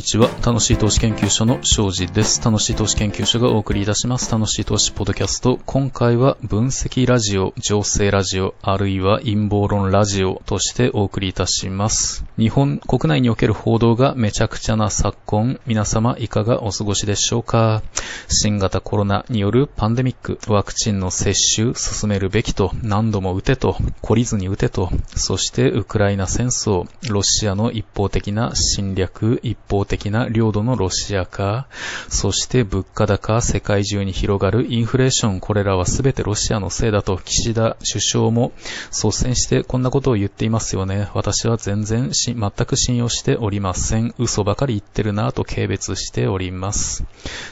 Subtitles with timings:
[0.00, 0.30] にちは。
[0.42, 2.42] 楽しい投資研究所の庄司です。
[2.42, 4.32] 楽しい投資研究所がお送りいたします。
[4.32, 5.60] 楽しい投資ポッドキャスト。
[5.66, 12.24] 今回は分析ラジオ、情勢ラジオ、あるいは陰謀論ラジオとしてお送りいたします。
[12.38, 17.82] 日本国内における報道がめちゃくちゃな昨今、皆様いかがお過ごしでしょうか
[18.28, 31.66] 新型コロナによるパンデミック、ワクチンの接種進めるべきと、何度も打てと、懲りずに打てと、そしてウクライナ戦争、ロシアの一方的な侵略、一方的な領土のロシア化、
[32.08, 38.52] そして物価高、世界中に広がるインフレーション、これらは全てロシアのせいだと岸田首相も
[38.90, 41.08] 率先してこんなことを言っていますよね。
[41.12, 44.14] 私は全然全く信用しておりません。
[44.18, 47.04] 嘘ばかり言ってるなぁと軽蔑しております。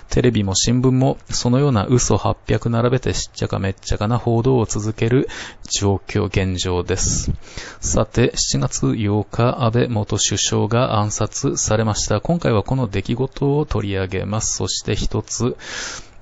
[0.08, 5.28] テレビも新聞もそのような嘘800並べてしっちゃかめっちゃかな報道を続ける
[5.70, 7.32] 状況、現状です。
[7.80, 12.20] さて、7月8日、安倍元首相が暗殺されました。
[12.28, 14.58] 今回はこの出来事を取り上げます。
[14.58, 15.56] そして一つ、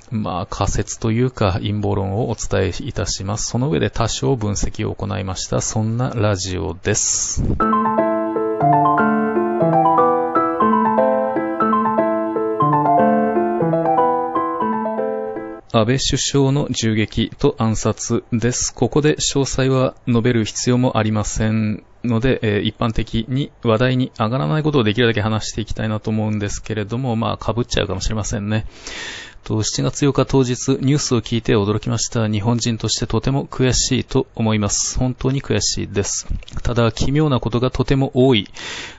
[0.09, 3.51] まあ仮説というか陰謀論をお伝えいたします。
[3.51, 5.61] その上で多少分析を行いました。
[5.61, 7.43] そんなラジオです。
[15.79, 18.73] 安倍首相の銃撃と暗殺です。
[18.73, 28.65] ここで詳細は述べる必要もありませんので、えー、一般的に話題に上がらないことをできるだけ話していきたいなと思うんですけれども、まあ、被っちゃうかもしれませんね。
[29.45, 32.27] と7月8日当日、ニュースを聞いて驚きました。
[32.27, 34.99] 日本人としてとても悔しいと思います。
[34.99, 36.27] 本当に悔しいです。
[36.63, 38.49] ただ、奇妙なことがとても多い、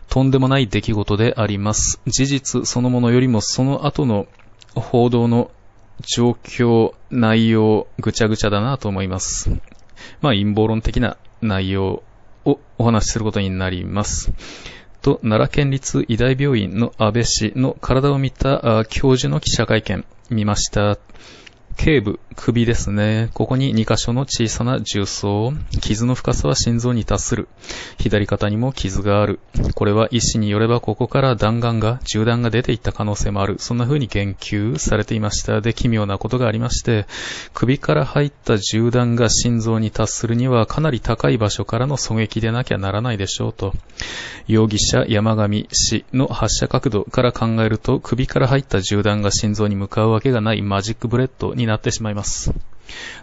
[0.10, 2.00] とんでもない出来事であります。
[2.06, 4.28] 事実そのものよりもその後の
[4.76, 5.50] 報道の
[6.02, 9.50] 状況、内容、ぐちゃぐちゃだなと思います。
[10.22, 12.04] まあ、陰謀論的な内容
[12.46, 14.32] をお話しすることになります。
[15.02, 20.98] と、奈良県立医大病院の安倍氏の体を見た教授の記者会見見ました。
[21.78, 23.30] 頸部、首ですね。
[23.34, 25.52] ここに2箇所の小さな重曹。
[25.82, 27.50] 傷の深さは心臓に達する。
[27.98, 29.40] 左肩にも傷がある。
[29.74, 33.56] これは医師によればここから弾丸が、銃弾が出ていった可能性もある。
[33.58, 35.62] そんな風に言及されていました。
[35.62, 37.08] で、奇妙なことがありまして、
[37.54, 43.74] 首から入った銃弾が心臓に達するにはかなり高い場所からの狙撃でなきゃならないでしょうと。
[44.48, 52.27] 容疑者山上氏の発射角度から考えると、首から入った銃弾が心臓に向かうわけがない magic bullet になってしまいます。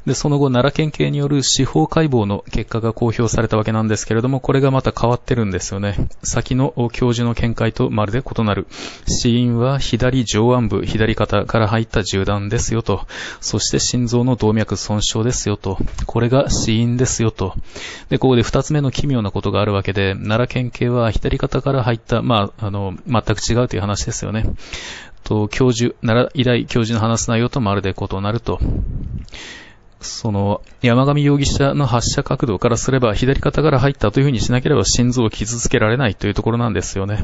[0.06, 6.08] で、その後、奈良県警による司法解剖の結果が公表されたわけなんですけれども、これがまた変わってるんですよね。
[6.22, 8.66] 先の教授の見解とまるで異なる。
[9.08, 13.06] 死因は左上腕部、左肩から入った銃弾ですよと。
[13.40, 15.78] そして心臓の動脈損傷ですよと。
[16.06, 17.54] これが死因ですよと。
[18.10, 24.44] で、ここで二つ目の奇妙なことがあるわけで、奈良県警は左肩から入った、まあ、あの、全く違うという話ですよね。
[25.24, 28.60] と、教授、奈良医大教授の話す内容とまるで異なると。
[30.00, 37.18] その、山上容疑者の発射角度からすれば、左肩から入ったというふうにしなければ心臓を傷つけられないというところなんですよね。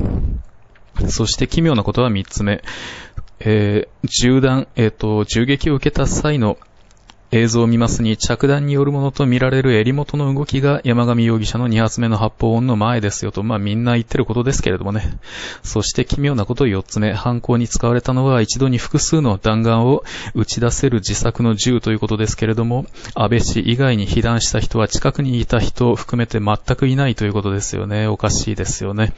[1.09, 2.63] そして奇妙なことは三つ目。
[3.39, 6.59] えー、銃弾、えっ、ー、と、銃撃を受けた際の
[7.33, 15.17] 映像を見ますに着弾によるものと見られる襟元の動きが山上容疑者の2発目の発砲音の前ですよと、まあみんな言ってることですけれどもね。
[15.63, 20.03] そして奇妙なこと4つ目、犯行に使われたのは一度に複数の弾丸を
[20.35, 28.09] 打ち出せる自作の銃ということですけれども、安倍氏以外に被弾した人は近くにいた人を含めて全くいないということですよね。
[28.09, 29.13] おかしいですよね。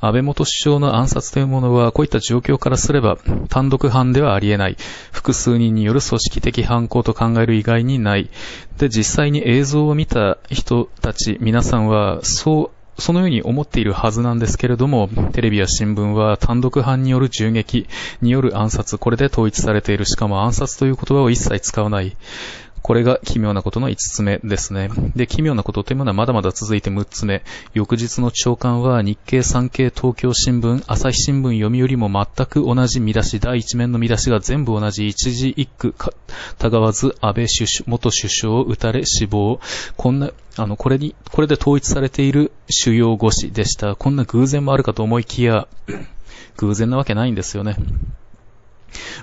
[0.00, 4.76] 安倍元首相の暗殺というものは、こういった状況からすれば、単独犯ではありえない。
[5.12, 8.30] 複数人による組織的犯行と考える以外にない。
[8.78, 17.86] で、実際に映像を見た人たち、皆さんは、そう、そのように思っているはずなんですけれども、テレビや新聞は単独犯による銃撃
[18.20, 20.04] による暗殺、これで統一されている。
[20.04, 22.16] しかも暗殺という言葉を一切使わない。
[22.82, 24.90] これが奇妙なことの5つ目ですね。
[25.14, 27.44] で、奇妙なことというものはまだまだ続いて6つ目。
[27.74, 36.12] 翌日の朝刊は日経産経東京新聞、朝日新聞読みよりも全く同じ見出し、第1面の見出しが全部同じ一字一句か、
[36.58, 39.60] たがわず安倍首相、元首相を撃たれ死亡。
[39.96, 43.94] こんな、あの、これに、これで統一されている主要語詞でした。
[43.94, 45.68] こんな偶然もあるかと思いきや、
[46.56, 47.76] 偶然なわけないんですよね。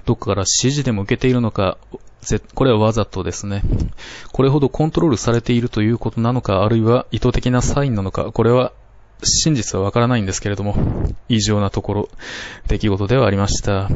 [0.06, 1.78] どっかから指示でも受けているのか、
[2.54, 3.64] これはわざとですね。
[4.32, 8.72] これほどコントロールされているということなのか、あるいは意図的なサインなのか、これは
[9.24, 10.76] 真実はわからないんですけれども、
[11.28, 12.10] 異常なところ、
[12.68, 13.90] 出来事ではありました。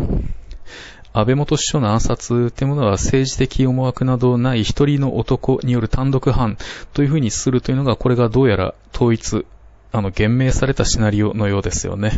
[1.15, 6.57] 安倍元首相の暗殺というものは政治的思惑などない一人の男による単独犯
[6.93, 9.45] というふうにするというのが、これがどうやら統一
[9.95, 12.13] あの、厳明されたシナリオのようですよね。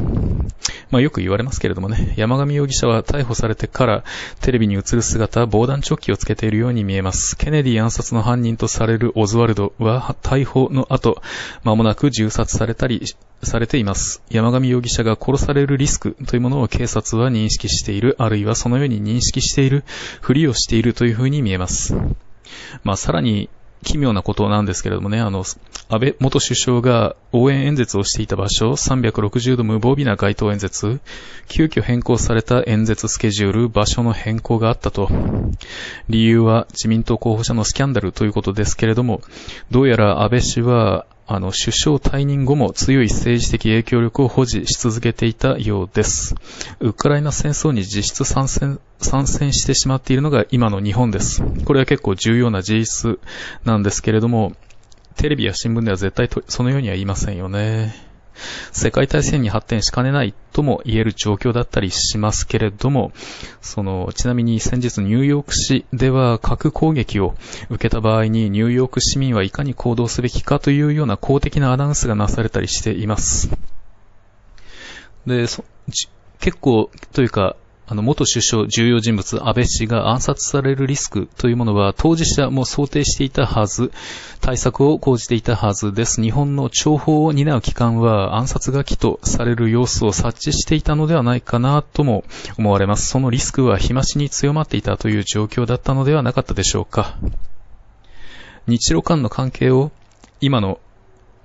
[0.92, 4.04] まあよく言われますけれどもね、山上容疑者は逮捕されてから
[4.40, 7.36] テレビに映る姿、防弾チョッキをつけているように見えます。
[7.36, 11.22] ケネディ暗殺の犯人とされるオズワルドは逮捕の後、
[11.66, 13.04] 間もなく銃殺されたり、
[13.44, 14.24] されています。
[14.30, 19.84] 山上容疑者が殺されるリスクというものを警察は認識している、あるいはそのように認識している、
[20.22, 21.94] ふりをしているというふうに見えます。
[22.86, 23.50] まあさらに、
[23.86, 25.58] 奇妙なことなんですけれどもね、あの、安
[25.90, 31.00] 倍元首相が応援演説をしていた場所、360度無防備な街頭演説、
[31.48, 35.35] 急遽変更された演説スケジュール、場所の変更があったと。
[36.10, 39.22] 理由は自民党候補者のスキャンダルということですけれども、
[39.72, 46.36] どうやら安倍氏はあの、首相退任後も強い政治的影響力を保持し続けていたようです。
[46.80, 51.42] ウクライナ戦争に実質参戦、参戦してしまっているのが今の日本です。
[51.66, 53.20] これは結構重要な事実
[53.64, 54.54] なんですけれども、
[55.16, 58.15] テレビや新聞では絶対そのようには言いませんよね。
[58.72, 63.12] 世界大戦に発展しかねないとも言える状況だったりしますけれども、
[63.62, 67.36] その、ちなみに先日ニューヨーク市では核攻撃を
[67.70, 73.50] 受けた場合にニューヨーク市民はいかに行動すべきかというような公的なアナウンスがなされたりしています。
[75.26, 75.46] で、
[76.40, 77.56] 結構というか、
[77.88, 83.92] あの、元首相、重要人物、安倍氏が暗殺されるリスクというものは、当事者も想定していたはず、
[84.42, 86.20] 対策を講じていたはずです。
[86.20, 92.24] 日本の諜報を担う機関は、暗殺が起とされる様子を察知していたのではないかなとも
[92.58, 93.08] 思われます。
[93.08, 97.18] そのリスクは日増しに強まっていたという状況だったのではなかったでしょうか。
[98.66, 99.92] 日露間の関係を
[100.42, 100.80] 今の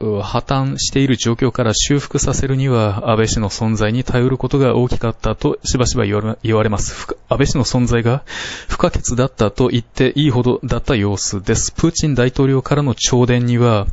[0.00, 7.06] 破綻している状況から修復させるには、安倍氏の存在に頼ることが大きかったとしばしば言われます。
[7.28, 8.22] 安倍氏の存在が
[8.66, 11.72] 不可欠だったと言っていいほどだった様子です。
[11.72, 13.86] プーチン大統領からの朝電には、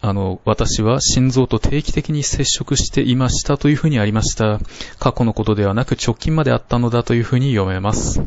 [0.00, 4.58] あの、私は心臓と定期的に接触していましたというふうにありました。
[4.98, 8.20] 過去のことではなく直近まであったのだというふうに読めます。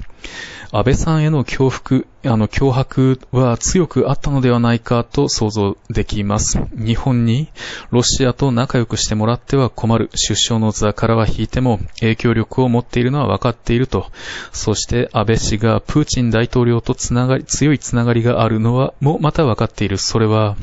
[0.71, 6.57] 安倍さんへの恐怖、あの、脅迫は強くあったのではないかと想像できます。
[6.73, 7.49] 日本に
[7.91, 10.09] ロシアと仲良くしてもらっては困る。
[10.15, 14.07] 出生の座からは引いても影響力を持っているのは分かっていると。
[14.53, 19.97] そして安倍氏がプーチン大統領とつながり、強いつながりがあるのは、もまた分かっている。
[19.97, 20.55] それは、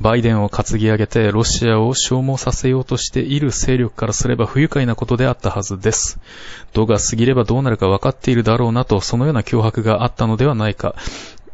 [0.00, 6.18] バイデンを担ぎ上げてロシアを消耗させようとしている勢力からすれば不愉快なことであったはずです。
[6.72, 10.94] 度が過ぎればどうなるか分かっているだろうなと、そのような脅迫があったのではないか。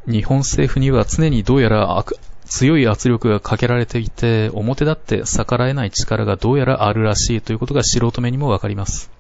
[0.06, 2.05] 日本政府には常にどうやら
[2.47, 9.11] 強い圧力がかけられていて、表立って逆らえない力がどうやらあるらしいということが素人目にもわかります。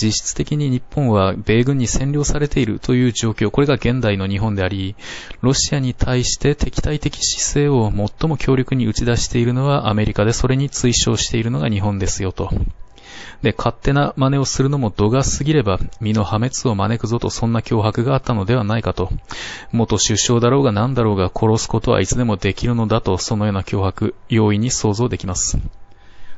[0.00, 4.94] 実質的に日本は米軍に占領されているという状況、これが現代の日本であり、
[5.40, 12.50] ロシアに対して敵対的姿勢を最も強力に打ち出しているのはアメリカで、それに追奨しているのが日本ですよと。
[13.42, 19.10] で、勝手な真似をするのも度が過ぎれば、身の破滅を招くぞとそんな脅迫があったのではないかと。
[19.72, 25.58] 元首相だろうが何だろうが殺すことはいつでもできるのだと、そのような脅迫、容易に想像できます。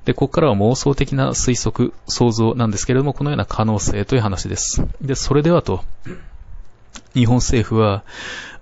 [0.05, 4.87] で、ここからは妄想的な推測、想像なんですけれども、このような可能性という話です。
[5.01, 5.85] で、それではと、
[7.15, 8.05] 日本政府は、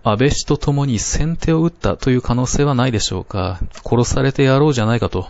[0.04, 5.26] 安倍氏と共に先手を打ったという可能性はないでしょうか殺されてやろうじゃないかと。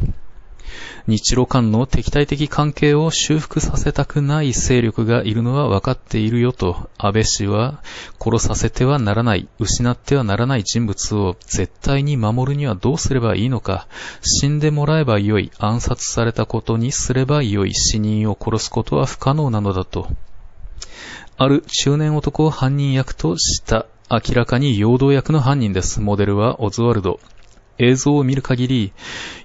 [1.09, 7.83] 日露間の敵対的関係を修復させたくない勢力がいるのは分かっているよと、安倍氏は
[8.21, 13.89] 殺させてはならない、失ってはならない人物を絶対に守るにはどうすればいいのか、
[14.21, 20.09] 死んでもらえばよい、暗殺されたことにすればよい、死人を殺すことは不可能なのだと。
[21.39, 26.03] ある中年男を犯人役とした、明らかに陽動役の犯人です。
[26.03, 27.19] モデルはオズワルド。
[27.79, 28.93] 映像を見る限り、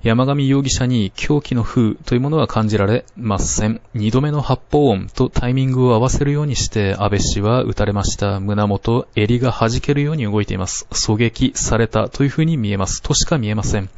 [0.01, 3.81] 山上容疑者に狂気の風というものは感じられません。
[3.93, 8.39] 二度目の発砲音とタイミングを合わせるようにして安倍氏は撃たれました。
[8.39, 10.87] 胸元、襟が弾けるように動いています。
[10.91, 13.01] 狙撃されたという風に見えます。
[13.01, 13.89] としか見えません。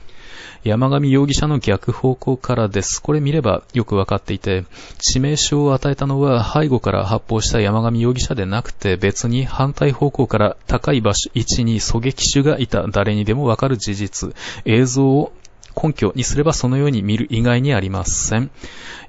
[0.66, 3.00] 山上容疑者の逆方向からです。
[3.00, 4.66] これ見ればよくわかっていて、
[4.98, 15.34] 致命傷を与えたのは背後から発砲した山上容疑者でなくて別に反対方向から高い場所、位置に狙撃手がいた誰にでもわかる事実、映像を
[15.80, 18.50] 根拠にすればそのように見る以外にありません。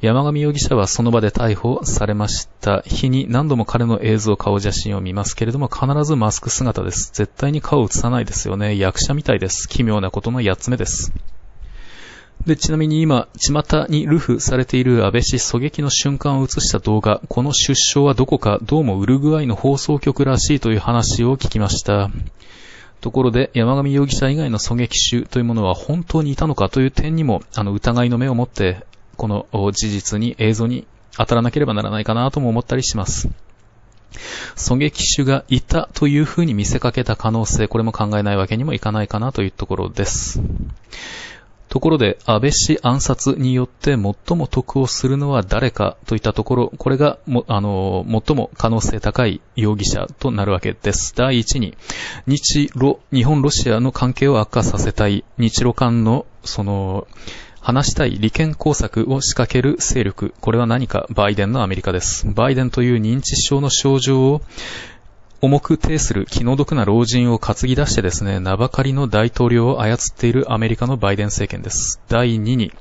[0.03, 7.13] 山上容疑者はその場で逮捕されました日に何度も彼の映像、顔写真を見ますけれども必ずマスク姿です。
[7.15, 8.77] 絶対に顔を映さないですよね。
[8.77, 9.71] 役者みたいです。
[9.71, 11.15] 奇妙なことの8つ目です。
[12.47, 22.09] で、ちなみに今、巷にルフされている安倍氏狙撃の瞬間を映した動画、この出生はどこか、どうもウルグアイの放送局らしいという話を聞きました。
[23.01, 28.87] ところで、山上容疑者以外の狙撃手というものは本当にいたのかという点にも、あの、疑いの目を持って、
[29.17, 30.87] この事実に、映像に
[31.17, 33.29] 当たらなければならないかなとも思ったりします。
[34.55, 40.41] 狙撃手がいたというふうに見せかけた可能性、これも考えないわけにもいかないかなというところです。
[41.69, 44.15] ところで、安倍氏暗殺によって最も
[44.47, 51.15] 得をするのは誰かといったところ、これがも、あの、最も可能性高い容疑者となるわけです。
[51.17, 51.77] 第一に、
[52.27, 57.07] 日ロ、日本ロシアの関係を悪化させたい、日ロ間の、その、
[57.61, 60.33] 話したい利権工作を仕掛ける勢力。
[60.41, 62.25] これは何かバイデンのアメリカです。
[62.33, 64.41] バイデンという認知症の症状を
[65.43, 72.01] 重く呈する気の毒な老人を担ぎ出してですね、名ばかりの大統領を操っているアメリカのバイデン政権です。
[72.09, 72.73] 第2に、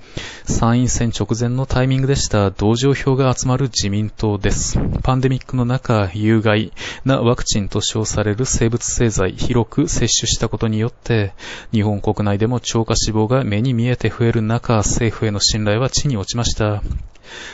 [0.45, 4.79] 参院選直前のタイミングでした同情票が集まる自民党です。
[5.03, 6.71] パンデミックの中、有害
[7.03, 11.33] なワクチンと称される生物製剤、広く摂取したことによって、
[11.73, 16.81] 日本国内でも超過死亡が目に見えて増える中、政府への信頼は地に落ちました。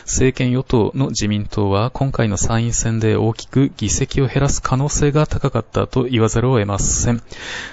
[0.03, 7.23] 政権与党の自民党は今回の参院選で大きく議席を減らす可能性が高かったと言わざるを得ません。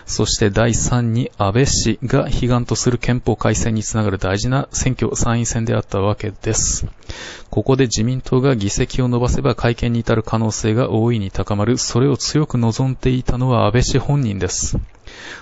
[0.06, 6.86] そして第3に安倍氏が悲願とする憲法改正につながる大事な選挙参院選であったわけです。
[7.50, 11.76] ここで自民党が議席を伸ばせば会見に至る可能性が大いに高まる。
[11.76, 14.78] それを強く望んでいたのは安倍氏本人です。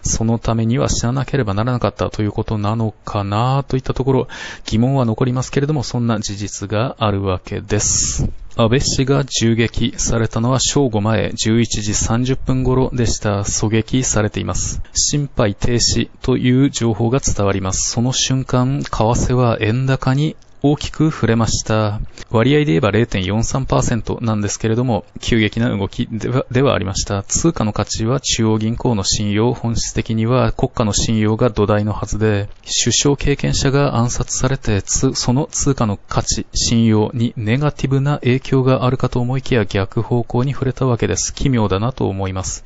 [0.02, 4.28] そのためには知らなければならなかったということなのかなといったところ、
[4.64, 8.28] 疑問は残りますけれども、そんな事実があるわけです。
[8.58, 13.40] 安倍氏が銃撃されたのは正午前11時30分頃でした。
[13.40, 14.80] 狙撃されています。
[14.94, 17.90] 心肺停止という情報が伝わります。
[17.90, 20.36] その瞬間、為替は円高に
[20.72, 22.00] 大きく触れました。
[22.28, 27.22] 割合で言えば0.43%なんですけれども、急激な動きではではありました。
[27.22, 32.48] 通貨の価値は中央銀行の信用、本質的には国家の信用が土台のはずで、
[32.82, 41.32] 首相経験者が暗殺されて、その通貨の価値、信用にネガティブな影響があるかと思いきや逆方向に触れたわけです。
[41.32, 42.64] 奇妙だなと思います。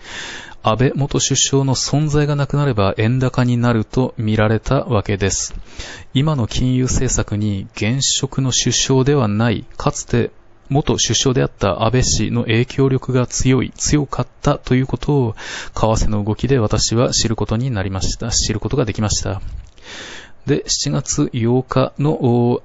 [0.63, 5.55] 安倍元首相の存在がなくなれば円高になると見られたわけです。
[6.13, 10.31] 今の金融政策に現職の首相ではない、かつて
[10.69, 15.35] 元首相であった安倍氏の影響力が強い、強かったということを、
[15.75, 18.31] 為替の動きで私は知ることになりました。
[18.31, 19.41] 知ることができました。
[20.47, 22.61] で、7月8日の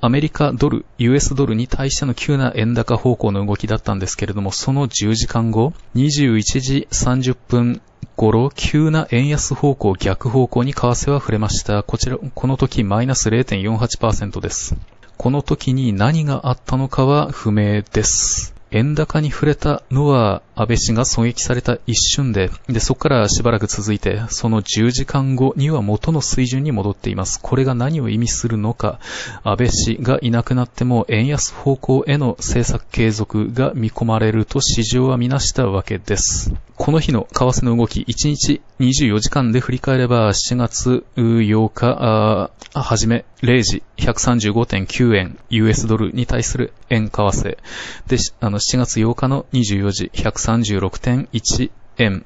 [0.00, 7.82] アメリカドル、US ドルに対しての急な円高方向の動きだったんですけれども、その10時間後、21時30分
[8.14, 11.82] 頃、急な円安方向、逆方向に為替は触れました。
[11.82, 14.76] こちら、この時マイナス0.48%です。
[15.16, 18.57] この時に何があったのかは不明です。
[18.70, 27.40] 円高に触れたのは安倍氏が狙撃された一瞬で、で、そこからしばらく続いて、その10時間後には元の水準に戻っています。
[27.40, 28.98] これが何を意味するのか、
[29.42, 36.52] 安倍氏がいなくなっても円安方向への政策継続が見込まれると市場はみなしたわけです。
[36.76, 47.58] この日の為替の動き、1日24時間で振り返れば、7月8日、はじめ0時135.9円 US ドルに対する円為替。
[48.06, 52.24] で、あの、7月8日の24時136.1円。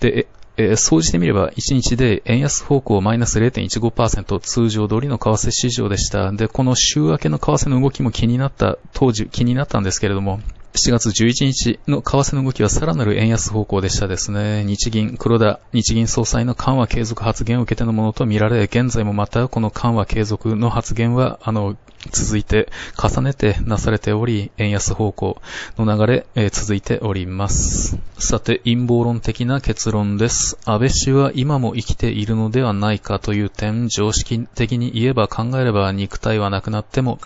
[0.00, 0.26] で、
[0.58, 6.32] えー、総じてみれば、1日で円安方向マイナス0.15%通常通りの為替市場でした。
[6.32, 10.40] で、この週明けの為替の動きも気になった、当時気になったんですけれども、
[10.76, 14.62] 7月11日の為替の動きはさらなる円安方向でしたですね。
[14.64, 21.76] 日銀、黒田、日銀総裁の緩和継続発言を受けてのものと見られ、現在もまたこの緩和継続の発言は、あの、
[22.10, 25.40] 続いて、重ねてなされており、円安方向
[25.78, 27.98] の流れ、えー、続いております。
[28.18, 30.58] さて、陰謀論的な結論です。
[30.64, 37.18] 安倍氏は今も生きているのではないかという点、常識的に言えば考えれば肉体はなくなっても、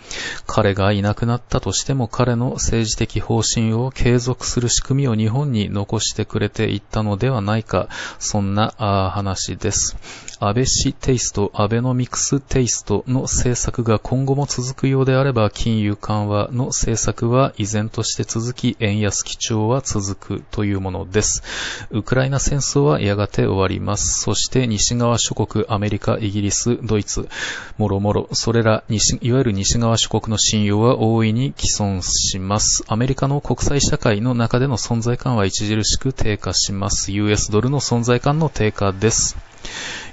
[0.46, 8.74] 彼がいなくなったとしても彼の政治的方針を継続する仕組みを日本に残してくれていったのではないか、そんな
[9.14, 9.96] 話です。
[10.42, 21.42] 安倍氏テイスト、アベノミクステイストの政策が今後も続くようであれば、金融緩和の政策は依然として続き、円安基調は続くというものです。
[21.90, 24.22] ウクライナ戦争はやがて終わります。
[24.22, 27.28] そして西側諸国、アメリカ、イギリス、ドイツ、
[27.76, 32.82] もろもろ、それら西、いわゆる西側諸国の信用は大いに毀損します。
[32.88, 37.12] アメリカの国際社会の中での存在感は著しく低下します。
[37.12, 39.49] US ドルの存在感の低下です。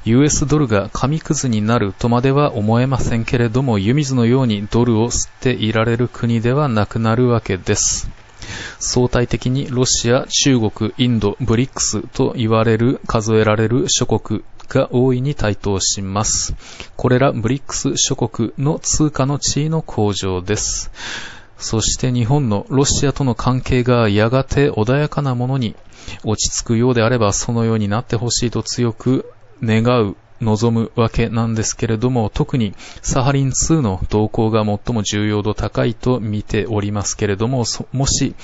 [0.05, 8.09] US ドルが紙くずになるとまでは思えませんけれども、湯水のようにドルを吸っていられる国ではなくなるわけです。
[8.79, 16.55] 相対的にロシア、中国、インド、ブリックスと言われる、数えられる諸国が大いに台頭します。
[16.95, 20.91] これらブリックス諸国の通貨の地位の向上です。
[21.57, 25.75] そして日本のロシアとの関係がやがて穏やかなものに
[26.23, 29.31] 落ち着くようであればそのようになってほしいと強く
[29.63, 38.35] 願う望むわけなんですけれども、特にサハリン2の動向が最も重要度高いと見ておりますけれども、もし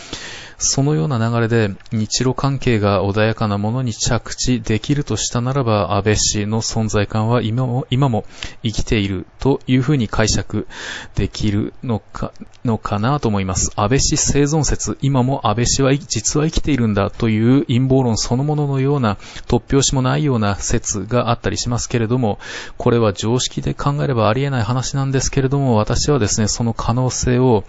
[0.63, 8.25] そのような流れで日露関係が穏やかなものに着地できるとしたならば、安倍氏の存在感は今も、今も
[8.63, 10.67] 生きているというふうに解釈
[11.15, 12.32] できるのか、
[12.63, 13.72] のかなと思います。
[13.75, 19.17] 安倍氏生存説、今も安倍氏は実は生きているんだという陰謀論そのもののような
[19.48, 22.39] 突拍子もないような説があったりしますけれども、
[22.77, 27.65] これは常識で考えればありえない話なんですけれども、私はですね、その可能性を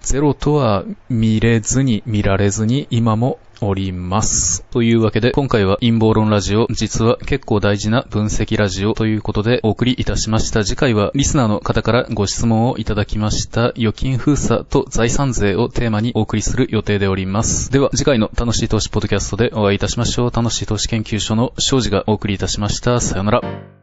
[0.00, 4.64] ゼロとは見れずに見られられずに今もおります。
[4.70, 10.64] というわけで、今回は陰謀論ラジオ、実は結構大事な分析ラジオということでお送りいたしました。
[10.64, 17.70] 次回はリスナーの方からご質問をいただきました預金封鎖と財産税をテーマにお送りする予定でおります。
[17.70, 20.30] では次回の楽しい投資ポッドキャストでお会いいたしましょう。
[20.34, 23.00] 楽しい投資研究所の庄司がお送りいたしました。
[23.00, 23.81] さよなら。